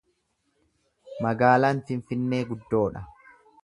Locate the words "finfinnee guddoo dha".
1.93-3.09